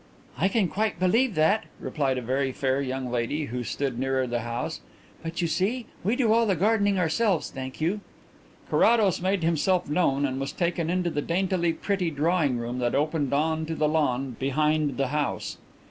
[0.35, 4.39] "I can quite believe that," replied a very fair young lady who stood nearer the
[4.39, 4.81] house,
[5.21, 8.01] "but, you see, we do all the gardening ourselves, thank you."
[8.67, 13.31] Carrados made himself known and was taken into the daintily pretty drawing room that opened
[13.31, 15.59] on to the lawn behind the house.